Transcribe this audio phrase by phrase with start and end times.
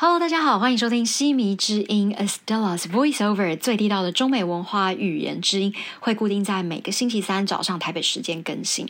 [0.00, 8.88] Hello，大家好，欢迎收听西迷之音 Estella's Voiceover 最地道的中美文化语言之音，会固定在每个星期三早上台北时间更新。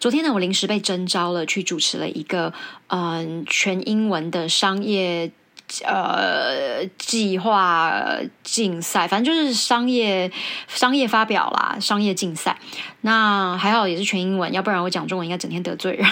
[0.00, 2.52] 昨天呢，我临时被征召了，去主持了一个
[2.88, 5.30] 嗯全英文的商业。
[5.84, 7.92] 呃，计划
[8.42, 10.30] 竞赛，反正就是商业
[10.66, 12.58] 商业发表啦，商业竞赛。
[13.02, 16.06] 那还好也是全英文，要不然我讲中文应该整天得罪人。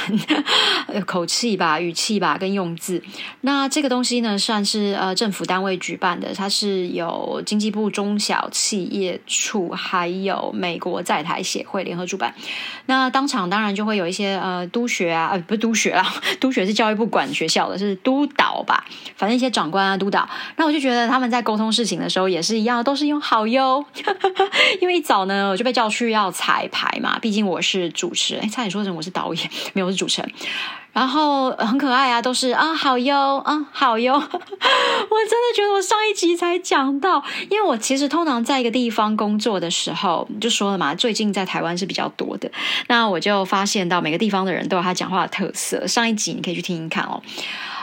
[1.04, 3.02] 口气吧，语气吧，跟用字。
[3.42, 12.34] 那这个东西呢，算是呃政府单位举办的，它是有经济部中小企业处，还有美国在台协会联合主办。
[12.86, 16.06] 那当场当然就会有一些呃督学啊，呃不是督学啊，
[16.40, 18.86] 督学是教育部管学校的，是督导吧，
[19.16, 19.47] 反正一些。
[19.50, 23.84] 长官啊，督导，那我就觉得他们在沟通事情的时候也是一样，都是用好哟。
[24.80, 30.30] 因为一早呢，我就被叫去要彩排嘛，毕竟我是主持人，哎，差点说成我是导演，没有我是主持人。
[30.92, 34.14] 然后很可爱啊，都是啊好哟，啊好哟。
[34.18, 42.50] 我真的觉得我上一集才讲到，因为我其实通常在一个地方工作的时候，就说了嘛，最近在台湾是比较多的，
[42.88, 45.86] 那我就发现到每个地方的人都有他讲话的特色。
[45.86, 47.22] 上一集你可以去听听看哦。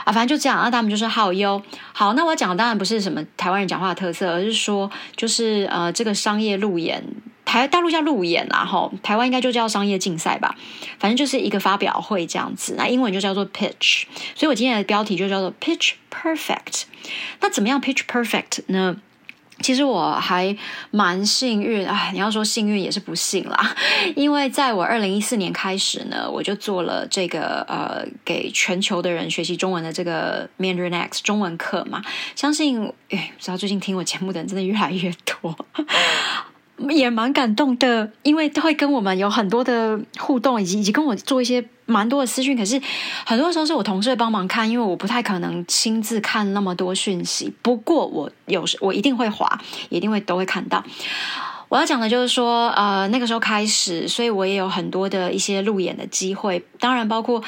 [0.04, 1.60] 啊，反正就这样，那他们就说好哟，
[1.92, 7.02] 好，那我讲的当然不是什么台湾人讲话的特色，而是说，就是呃，这个商业路演，
[7.46, 10.54] 台大陆叫路演啦，吼，台湾应该就叫商业竞赛吧，
[10.98, 14.02] 反正就是一个发表会这样子，那英文就叫做 pitch，
[14.34, 16.82] 所以我今天的标题就叫做 pitch perfect。
[17.40, 18.96] 那怎么样 pitch perfect 呢？
[19.62, 20.54] 其实我还
[20.90, 22.10] 蛮幸运啊！
[22.12, 23.74] 你要说幸运也是不幸啦，
[24.14, 32.02] 因为在我二零一四年开始呢，我就做了这个呃，给全球的人学习中文的这个 Mandarin X 中文课嘛。
[32.34, 35.56] 相信哎，不知道最近听我节目的人真的越来越多。
[36.90, 42.56] 也蛮感动的，因为会跟我们有很多的互动，以及以及跟我做一些蛮多的私讯。
[42.56, 42.80] 可是
[43.24, 47.52] 很多时候是我同事帮忙看，因为我不太可能亲自看那么多讯息。
[47.62, 50.84] 不过我有时我一定会划，一定会都会看到。
[51.68, 57.42] 我要讲的就是说，呃，那个时候开始，所以我也有很多的一些路演的机会，当然包括。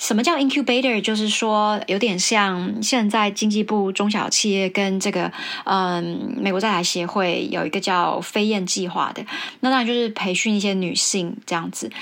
[0.00, 0.98] 什么叫 incubator？
[1.02, 5.30] 就是说，有点像现在经济部中小企业跟这个
[5.64, 9.22] 嗯美国在台协会有一个叫飞燕计划的，
[9.60, 11.92] 那当然就是培训一些女性这样子。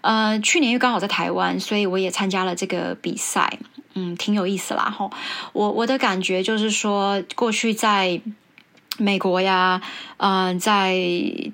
[0.00, 3.58] 呃，去年又刚好在台湾，所以我也参加了这个比赛，
[3.94, 4.90] 嗯，挺有意思啦。
[4.90, 5.12] 吼，
[5.52, 8.20] 我我的感觉就是说，过去在。
[8.98, 9.80] 美国呀，
[10.18, 10.96] 嗯，在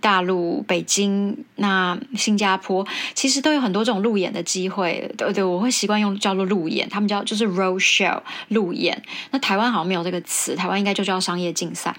[0.00, 5.10] 大陆、北京、那新加坡，其实都有很多这种路演的机会。
[5.16, 9.02] 对对，我会习惯用叫做路演，他们叫就是 road show 路演。
[9.30, 11.96] 那台湾好像没有这个词，台湾应该就叫商业竞赛。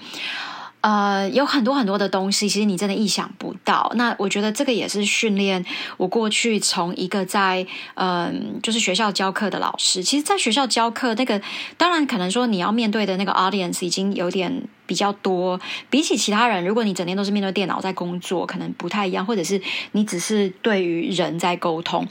[0.82, 3.92] 呃，有很多很多的东西，其实你真的意想不到。
[3.94, 5.64] 那我觉得这个也是训练
[5.96, 7.64] 我过去从一个在
[7.94, 10.02] 嗯，就是学校教课的老师。
[10.02, 11.40] 其实，在学校教课，那个
[11.76, 15.58] 当然可能说你要面对的那个 audience 已经有点比较多，
[15.88, 19.58] 比起其他人，如果你整天都是面对电脑在工作，可能不太一样，或者是
[19.92, 22.06] 你只是对于人在沟通。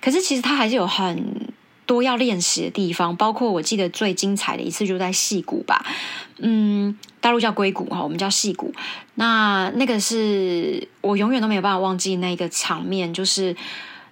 [0.00, 1.52] 可是，其实他还是有很
[1.86, 5.84] 多要练习的地方，包括我记得最精彩的一次就在戏谷吧，
[6.38, 6.96] 嗯。
[7.22, 8.72] 大陆叫硅谷哈，我们叫戏谷。
[9.16, 13.54] 那那个是我永远都没有办法忘记那个场面，就是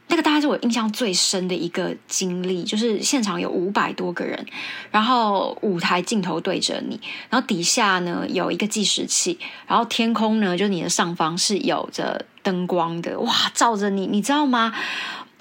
[0.08, 2.64] 那个大概是我印象最深的一个经历。
[2.64, 4.44] 就是现场有五百多个人，
[4.90, 14.74] 然后舞台镜头对着你，然后底下呢有一个计时器，然后天空呢就是你的上方是有着灯光的，哇，照着你，你知道吗？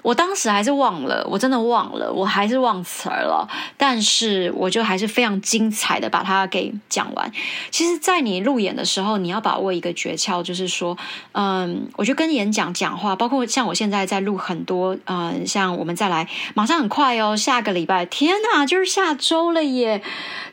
[0.02, 3.48] 我当时还是忘了，我真的忘了，我还是忘词了。
[3.76, 7.30] 但是我就还是非常精彩的把它给讲完。
[7.70, 10.96] 其实，在你路演的时候，你要把握一个诀窍，就是说，
[11.32, 20.00] 嗯，我觉得跟演讲讲话，包括像我现在在录很多，嗯，像我们再来，马上很快哦，下个礼拜，天哪，就是下周了耶！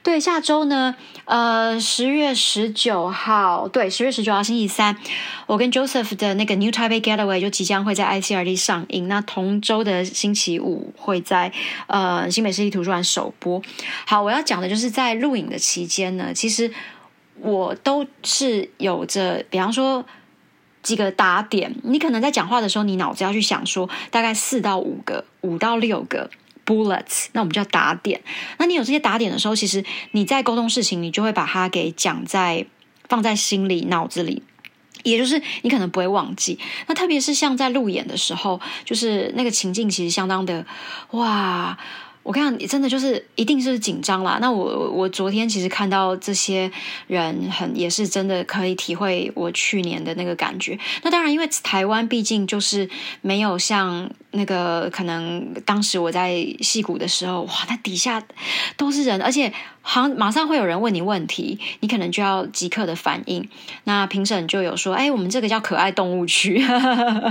[0.02, 0.96] 对，下周呢，
[1.26, 4.96] 呃，十月十九号，对，十月十九号星期三，
[5.48, 9.08] 我跟 Joseph 的那个 New Taipei Getaway 就即将会在 ICRD 上映。
[9.08, 11.52] 那同周的星期五会在
[11.88, 13.62] 呃新北市立图书馆首播。
[14.08, 16.72] 好，我要讲的就是在录影的期间呢，其实
[17.42, 20.06] 我都是有着，比方说
[20.82, 21.76] 几个打点。
[21.84, 26.30] 你可能在讲话的时候，你脑子要去想说，大概四到五个，五到六个。
[26.66, 28.22] bullets，那我们叫打点。
[28.58, 29.84] 那你有这些打点的时候，其实
[30.14, 32.66] 你在沟通事情，你就会把它给讲在
[33.08, 34.42] 放在心里、脑子里，
[35.06, 36.60] 也就是你可能不会忘记。
[36.88, 40.66] 那特别是像在路演的时候，就是那个情境其实相当的
[41.12, 41.78] 哇。
[42.24, 44.40] 我看你真的就是一定是紧张啦。
[44.42, 46.72] 那我我昨天其实看到这些
[47.06, 50.76] 人很也是真的可以体会我去年的那个感觉。
[51.04, 52.90] 那当然，因为台湾毕竟就是
[53.22, 58.22] 没有像那个可能当时我在戏谷的时候，哇，那底下
[58.76, 59.52] 都是人，而且
[59.82, 63.48] 好像马上会有人问你问题，你可能就要即刻的反应。
[63.86, 66.62] 那评审就有说，哎，我们这个叫可爱动物区，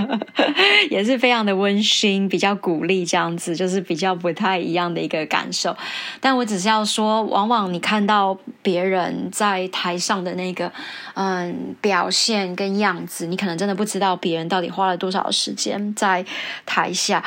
[0.89, 5.77] 也是非常的温馨，比较鼓励这样子，就是比较不太一样的一个感受。
[6.19, 10.71] 但我只是要说，往往你看到别人在台上的那个
[11.13, 16.25] 嗯表现跟样子，你可能真的不知道别人到底花了多少时间在
[16.65, 16.94] 台。
[16.95, 17.23] 下，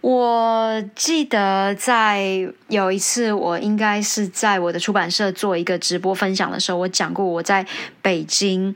[0.00, 7.66] 我记得在有一次，我应该是在我的出版社做一个直播分享的时候，我讲过我在
[8.02, 8.74] 北京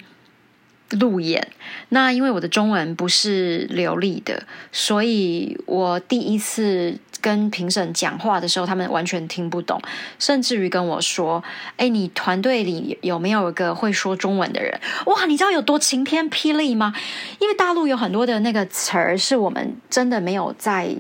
[0.91, 1.49] 路演。
[1.89, 9.81] 那因为我的中文不是流利的，所以我第一次跟评审讲话的时候，他们完全听不懂，
[10.19, 11.43] 甚至于跟我说
[11.79, 16.93] ：“哎，你团队里有没有一个会说中文的人？”哇，你知道有多晴天霹雳吗？
[17.39, 20.95] 因为大陆有很多的那个词儿是我们真的没有在。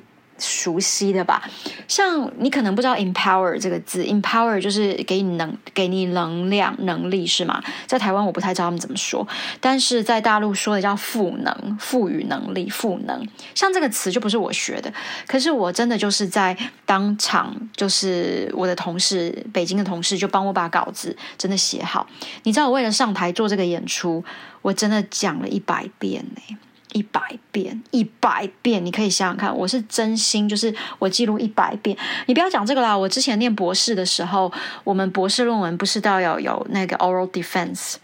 [0.45, 1.43] 熟悉的吧，
[1.89, 7.63] 像你可能不知道 empower 这个字，empower 就是给你能给你能量能力是吗？
[7.87, 9.27] 在台湾我不太知道他们怎么说，
[9.61, 13.27] 但是在大陆说的叫赋能，赋予能力，赋能。
[13.55, 14.93] 像这个词就不是我学的，
[15.27, 22.07] 可是我真的就是在当场，就是我的同事，北京的同事就帮我把稿子真的写好。
[22.43, 24.25] 你知道我为了上台做这个演出，
[24.63, 26.59] 我真的讲了一百遍呢。
[26.95, 27.21] 一百
[27.51, 31.97] 遍，一百遍，你可以想想看，我是真心，就是我记录一百遍。
[32.27, 34.53] 你不要讲这个啦，我之前念博士的时候，
[34.85, 37.97] 我们博士论文不是都要有那个 oral defense，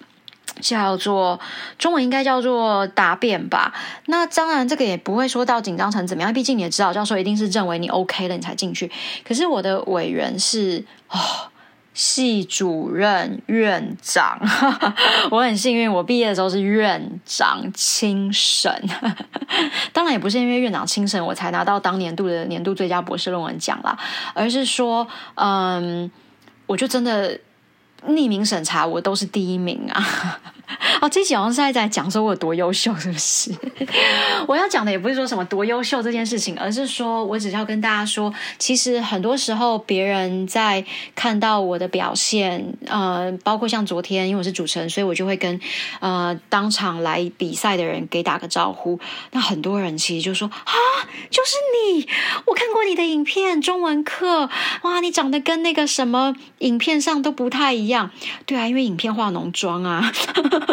[0.60, 1.38] 叫做
[1.78, 3.72] 中文应该叫做答辩吧？
[4.06, 8.90] 那当然，这个也不会说到紧张成怎么样，毕竟你也知道，教授一定是认为你 OK 了，你才进去。
[9.24, 11.49] 可是我的委员是哦。
[12.00, 14.40] 系主任、院长，
[15.30, 18.72] 我很幸运，我毕业的时候是院长亲审。
[19.92, 23.98] 当然，也不是因为院长亲审我才拿到当年度的年度最佳博士论文奖啦，
[24.32, 26.10] 而是说，嗯，
[26.64, 27.38] 我就真的。
[28.06, 30.40] 匿名审查，我都是第一名啊！
[31.00, 33.52] 哦，这集好像是在讲说我有多优秀，是不是？
[34.46, 40.84] 我要讲的也不是说什么多优秀这件事情，而是说我只是要跟大家说，其实很多时候别人在
[41.16, 45.60] 看到我的表现，呃，包括像昨天，因为我是主持人，所以我就会跟
[45.98, 49.00] 呃当场来比赛的人给打个招呼。
[49.32, 50.72] 那很多人其实就说啊，
[51.30, 51.56] 就是
[51.96, 52.08] 你，
[52.46, 54.48] 我看过你的影片，中文课，
[54.82, 57.89] 哇，你长得跟那个什么影片上都不太一样。
[57.90, 58.10] 样
[58.46, 60.10] 对啊，因为影片化浓妆啊，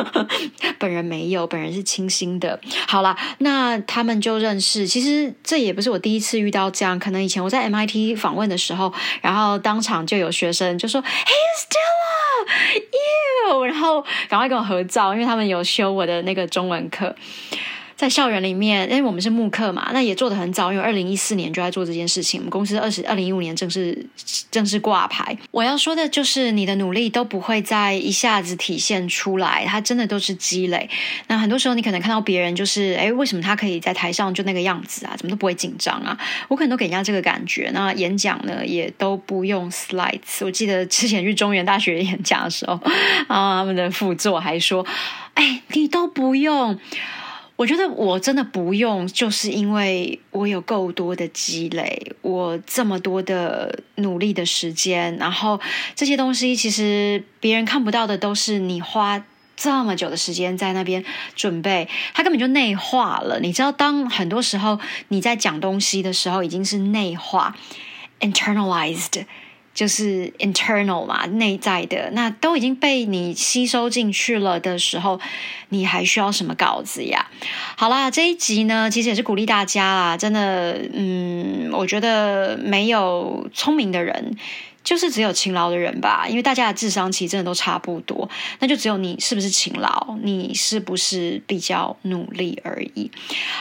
[0.80, 2.60] 本人没有，本人是清新的。
[2.88, 4.88] 好了，那他们就认识。
[4.88, 8.92] 其实这也不是我第一次遇到这样，可能以前我在 MIT 访问的时候，
[9.22, 11.08] 然后当场就有学生就说：“Hey
[13.52, 17.16] Stella，you！” 然后赶快跟我合照，因为他们有修我的那个中文课。
[17.98, 22.40] 在校园里面，因为我们是慕课嘛，那也做的很早，因为二零一四年就在做这件事情。
[22.40, 24.06] 我们公司二十二零一五年正式
[24.52, 25.36] 正式挂牌。
[25.50, 30.88] 我要说的就是，你的努力都不会在一下子体现出来，它真的都是积累。
[31.26, 35.16] 那很多时候，你可能看到别人就是，哎，为什么他可以在台上就那个样子啊？
[35.18, 36.16] 怎么都不会紧张啊？
[36.50, 37.72] 我可能都给人家这个感觉。
[37.74, 40.46] 那演讲呢，也都不用 slides。
[40.46, 42.74] 我记得之前去中原大学演讲的时候，
[43.28, 44.86] 啊，他们的副座还说，
[45.34, 46.80] 哎，你都不用。
[47.58, 55.60] 我觉得我真的不用，就是因为我有够多的积累，我这么多的努力的时间，然后
[55.96, 61.04] 这些东西其实别人看不到的，都是你花这么久的时间在那边
[61.36, 63.40] 准备，它根本就内化了。
[63.40, 67.56] 你知道，当很多时候你在讲东西的时候，已经是内化
[68.20, 69.26] （internalized）。
[69.78, 75.20] 就是 internal 嘛，内在的那都已经被你吸收进去了的时候，
[75.70, 77.28] 你还需要什么稿子呀？
[77.76, 84.36] 好啦，这一集呢，其实也是鼓励大家啊，真的，嗯，我觉得没有聪明的人。
[84.88, 88.30] 就是只有勤劳的人吧，因为大家的智商其实真的都差不多，
[88.60, 93.12] 那就只有你是不是勤劳，你是不是比较努力而已。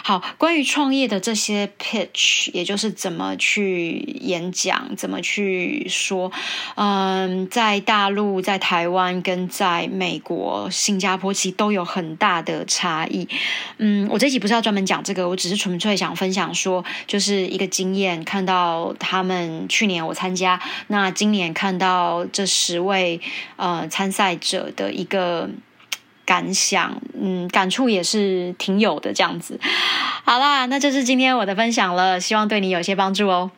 [0.04, 6.30] 好，关于创业的这些 pitch，也就是怎么去演讲，怎么去说，
[6.76, 13.28] 嗯，在大陆、在台湾跟在美国、新加坡，其实都有很大的差异。
[13.78, 21.15] 嗯，我这集不是要专门讲这个，我只是纯粹想分享说，就是一个经验，看到他们去年我参加那。
[21.16, 23.18] 今年看到这十位
[23.56, 25.48] 呃参赛者的一个
[26.26, 29.12] 感想，嗯，感触也是挺有的。
[29.14, 29.58] 这样子，
[30.24, 33.50] 好啦，那这是今天我的分享了，希望对你有些帮助哦。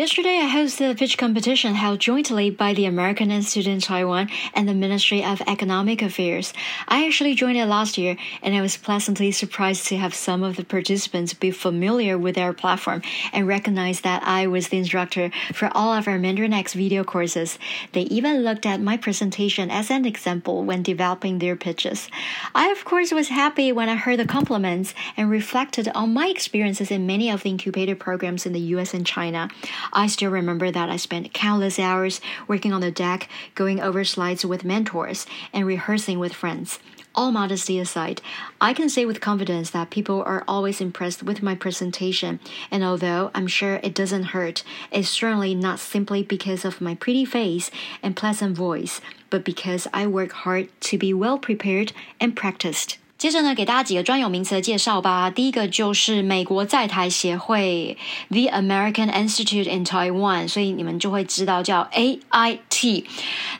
[0.00, 4.66] Yesterday, I hosted a pitch competition held jointly by the American Institute in Taiwan and
[4.66, 6.54] the Ministry of Economic Affairs.
[6.88, 10.56] I actually joined it last year, and I was pleasantly surprised to have some of
[10.56, 13.02] the participants be familiar with our platform
[13.34, 17.58] and recognize that I was the instructor for all of our Mandarin X video courses.
[17.92, 22.08] They even looked at my presentation as an example when developing their pitches.
[22.54, 26.90] I, of course, was happy when I heard the compliments and reflected on my experiences
[26.90, 29.50] in many of the incubator programs in the US and China.
[29.92, 34.44] I still remember that I spent countless hours working on the deck, going over slides
[34.44, 36.78] with mentors, and rehearsing with friends.
[37.12, 38.22] All modesty aside,
[38.60, 42.38] I can say with confidence that people are always impressed with my presentation,
[42.70, 47.24] and although I'm sure it doesn't hurt, it's certainly not simply because of my pretty
[47.24, 52.96] face and pleasant voice, but because I work hard to be well prepared and practiced.
[53.20, 55.28] 接着呢，给大家几个专有名词的介绍吧。
[55.28, 57.98] 第一个就是美国在台协会
[58.30, 63.04] （The American Institute in Taiwan），所以你们就会知道叫 AIT。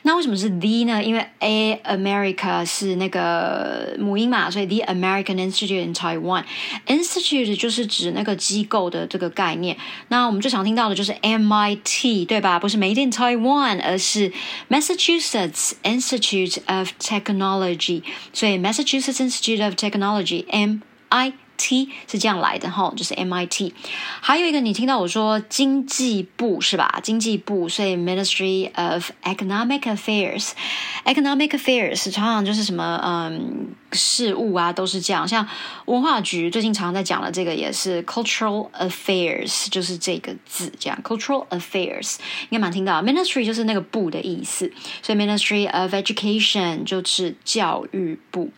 [0.01, 1.03] 那为什么是 The 呢？
[1.03, 6.43] 因为 A America 是那个母音嘛，所以 The American Institute in Taiwan。
[6.87, 9.77] Institute 就是指那个机构的这个概念。
[10.07, 12.57] 那我们最常听到的就是 MIT，对吧？
[12.57, 14.33] 不是 Made in Taiwan，而是
[14.71, 18.01] Massachusetts Institute of Technology。
[18.33, 23.72] 所以 Massachusetts Institute of Technology MIT 是这样来的哈，就是 MIT。
[24.20, 27.00] 还有一个，你听到我说经济部是吧？
[27.02, 35.26] 经济部，所以 Ministry of Economic Affairs。Economic Affairs 常常就是什么嗯事务啊，都是这样。
[35.26, 35.48] 像
[35.86, 42.16] 文化局最近常常在讲的这个也是 Cultural Affairs，就是这个字这样 Cultural Affairs
[42.50, 43.02] 应该蛮听到。
[43.02, 48.50] Ministry 就是那个部的意思，所以 Ministry of Education 就是教育部。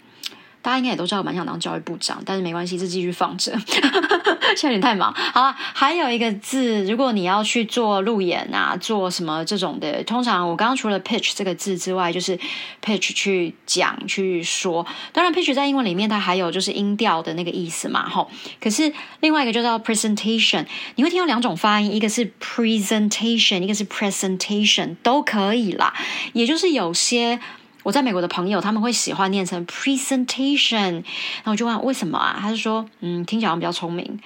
[0.64, 3.52] 大家应该也都知道，我蛮想当教育部长，但是没关系，就继续放着。
[4.56, 5.14] 现在有点太忙。
[5.14, 12.40] 好了，还有一个字，如果你要去做路演啊，做什么这种的，通常我刚刚除了 pitch 这个字之外，就是
[12.82, 14.86] pitch 去讲去说。
[15.12, 18.32] 当然，pitch 在英文里面它还有就是音调的那个意思嘛，吼。
[18.62, 20.66] 可是另外一个就叫 presentation，
[20.96, 25.94] 你会听到两种发音，一个是 presentation，一个是 presentation，都可以啦。
[26.32, 27.42] 也就是有些。
[27.84, 32.38] 我在美国的朋友，他们会喜欢念成 presentation，然后我就问为什么啊？
[32.42, 34.20] 他就说，嗯，听起来比较聪明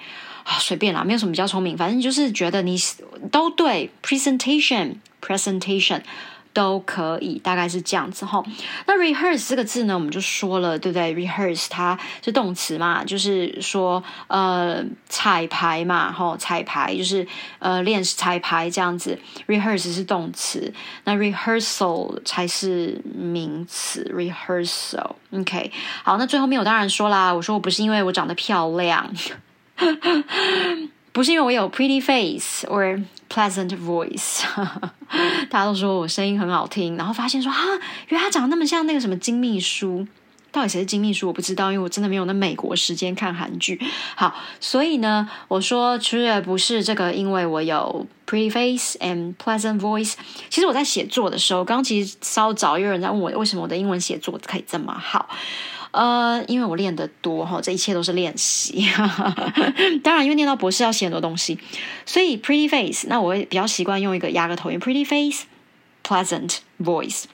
[0.44, 2.78] 啊，随便啦，没有什么比较聪明，反正就是觉得你
[3.30, 6.02] 都对 presentation presentation。
[6.52, 8.42] 都可以，大概是这样子哈。
[8.86, 17.26] 那 rehearse 这个字呢，我们就说了，对不对？rehearse 它是动词嘛，就是说呃彩排嘛，哈，彩排就是
[17.58, 19.18] 呃练彩排这样子。
[19.46, 20.72] rehearse 是动词，
[21.04, 24.10] 那 rehearsal 才是名词。
[24.14, 25.72] rehearsal，OK。
[26.02, 29.12] 好，那最后面我当然说啦，我说我不是因为我长得漂亮。
[31.18, 34.44] 不是因为我有 pretty face or pleasant voice，
[35.50, 37.58] 大家都说我声音很好听，然后发现说啊，
[38.06, 40.06] 原来他长得那么像那个什么金秘书，
[40.52, 43.80] 到底谁是金秘书我不知道，因为我真的没有那美国时间看韩剧。
[44.14, 50.14] 好，所以呢，我说除了不是这个，因为我有 pretty face and pleasant voice，
[50.48, 55.28] 其实我在写作的时候，刚刚其实稍早有人在问我为什么我的英文写作可以这么好。
[55.90, 58.86] 呃，因为我练得多哈，这一切都是练习。
[60.04, 61.58] 当然，因为念到博士要写很多东西，
[62.04, 67.24] 所以 pretty face，那我会比较习惯用一个压个头音，pretty face，pleasant voice。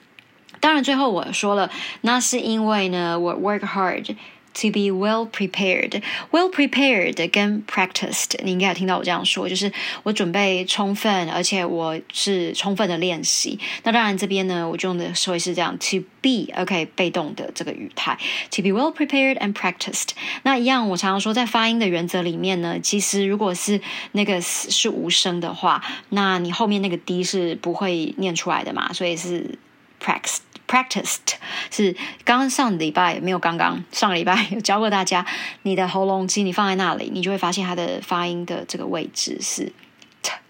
[0.59, 1.69] 当然，最后我说了，
[2.01, 4.15] 那是因为呢，我 work hard。
[4.61, 9.69] To be well prepared, well prepared 跟 practiced，你应该有听到我这样说，就是
[10.03, 13.59] 我准备充分，而且我是充分的练习。
[13.83, 18.17] 那当然这边呢，我就用的说是这样，to be，OK，被动的这个语态
[18.49, 20.11] ，to be well prepared and practiced。
[20.43, 23.81] 那一样，我常常说，在发音的原则里面呢，其实如果是
[24.13, 29.59] 那个是无声的话，那你后面那个 d 是不会念出来的嘛，所以是
[30.01, 30.37] practice。
[30.67, 31.35] Practiced
[31.69, 35.23] 是刚刚上礼拜没有刚刚上个礼拜有教过大家，
[35.61, 39.71] 你的喉咙肌你放在那里，你就会发现它的发音的这个位置是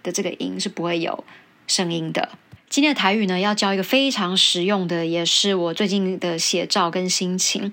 [0.01, 1.25] 的这个音是不会有
[1.67, 2.29] 声音的。
[2.69, 7.71] 今天的台语呢，要教一个非常实用的，也是我最近的写照跟心情。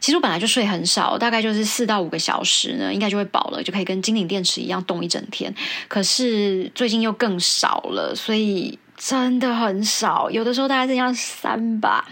[0.00, 5.54] 其实我本来就睡很少，大概就是四到五个小时呢，应该就会饱了，就可以跟金顶电池一样动一整天。
[5.86, 8.78] 可是最近又更少了，所以。
[8.98, 12.04] 真的很少，有的时候大概剩下三吧。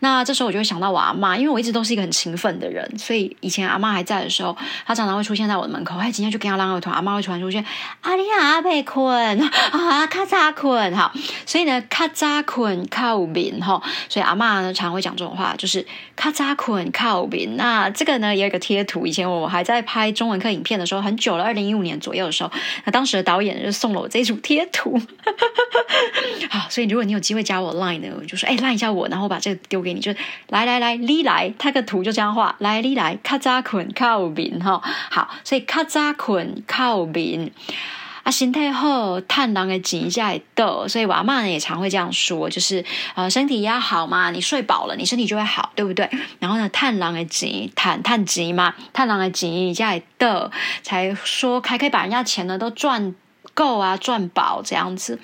[0.00, 5.98] 那这时候我就会想到我阿妈，因为我一直都是一个很勤奋的人，所以以前阿妈还在的时候，她常常会出现在我的门口。
[5.98, 7.64] 哎，今天就跟她拉个团，阿妈会突然出现，
[8.02, 11.10] 阿丽亚被困啊，咔嚓困哈。
[11.46, 13.82] 所以呢，咔嚓困靠边哈。
[14.10, 17.56] 所以阿妈呢常会讲这种话，就是咔嚓困靠边。
[17.56, 22.52] 那这个呢也有一个贴图，以前我还在拍中文课影片的时候，很久了，二零一五年左右的时候，
[22.84, 25.00] 那当时的导演就送了我这一组贴图。
[26.50, 30.12] 好， 所以如果你有机会加我 Line 呢，我就说，哎，，Line 一下我，然后我把这个丢给你，就
[30.48, 37.50] 来来来，你来，他个图就这样画，来你来，咔嚓捆靠边哈，好，所以咔嚓捆靠边，
[38.22, 46.08] 啊，心态好，探囊的钱才会到，所以我阿妈呢也常会这样说，就是呃，身体要好嘛，你睡饱了，你身体就会好，对不对？
[46.38, 50.50] 然后呢，探囊的钱，探探钱嘛，探囊的钱才会到，
[50.82, 53.14] 才说还可以把人家钱呢都赚。
[53.52, 55.18] 够啊，赚饱这样子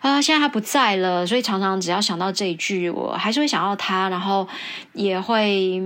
[0.00, 0.22] 啊！
[0.22, 4.46] 现在他不在了，所以常常只要想到这一句，我还是会想到他，然后
[4.92, 5.82] 也会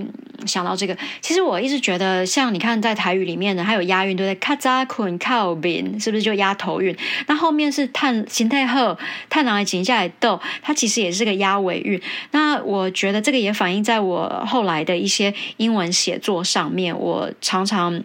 [0.46, 0.96] 想到这个。
[1.20, 4.34] 其实我一直觉得，像你看在台语里面呢，还有押韵，对不对？
[4.38, 6.96] 卡扎捆靠边，是不是就押头韵？
[7.26, 8.96] 那后面是叹形态后，
[9.28, 12.00] 叹囊来紧下来斗，它其实也是个押尾韵。
[12.30, 18.04] 那我觉得这个也反映在我后来的一些英文写作上面，我常常。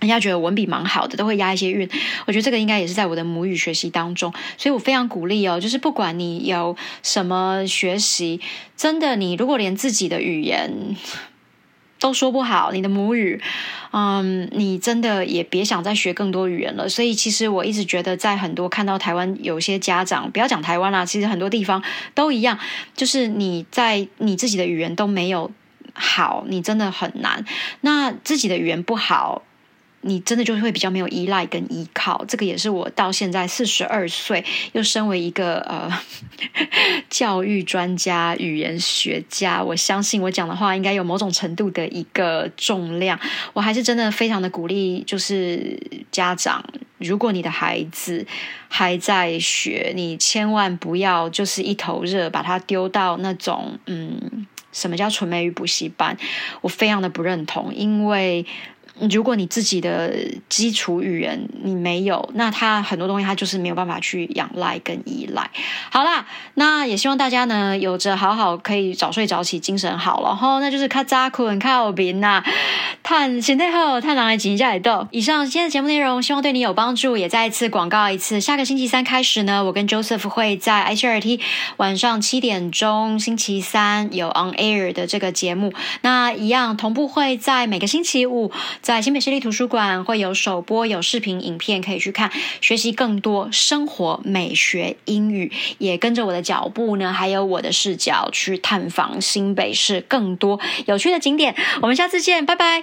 [0.00, 1.88] 人家觉得文笔蛮好的，都会押一些韵。
[2.26, 8.40] 我觉得这个应该也是在我的母语学习当中，所以我非常鼓励哦，就是不管你有什么学习，
[8.76, 10.96] 真的，你如果连自己的语言
[11.98, 13.42] 都说不好，你的母语，
[13.90, 16.88] 嗯，你真的也别想再学更多语言了。
[16.88, 21.82] 所以，其实我一直觉得，在很多看到台湾有些家长，不要讲台湾啦，其实很多地方
[22.14, 22.56] 都一样，
[22.94, 25.50] 就是你在你自己的语言都没有
[25.92, 27.44] 好，你真的很难。
[27.80, 29.42] 那自己的语言不好。
[30.08, 35.92] 你真的就会比较没有依赖跟依靠，这个也是我到现在四十二岁，又身为一个呃
[37.10, 43.20] 教育专家、语言学家，我相信我讲的话应该有某种程度的一个重量。
[43.52, 45.78] 我还是真的非常的鼓励，就是
[46.10, 46.64] 家长，
[46.96, 48.26] 如果你的孩子
[48.68, 56.16] 还在学，你千万不要就是一头热把他丢到那种嗯，什么叫纯美语补习班？
[56.62, 58.46] 我非常的不认同，因为。
[59.10, 60.12] 如果你自己的
[60.48, 65.50] 基础语言你没有，那他很多东西他就是没有办法去仰赖跟依赖。
[65.90, 70.58] 好啦，那也希望大家呢有着好好可以早睡早起，精神好了哈。
[70.60, 72.42] 那就是卡扎困靠边呐，
[73.02, 75.06] 探现在后探狼来紧下来的。
[75.12, 78.40] 以上今天的节目内容，希望对你有帮助，也再一次广告一次。
[78.40, 81.40] 下个星期三开始呢，我跟 Joseph 会在 i c r t
[81.76, 88.50] 晚上七点钟星期三有 On Air 的这个节目，那一样同步会在每个星期五。
[88.88, 101.54] 在新北市立图书馆会有首播，有视频影片可以去看，学习更多生活美学英语，也跟着我的脚步呢，还有我的视角去探访新北市更多有趣的景点。
[101.82, 102.80] 我们下次见，拜拜。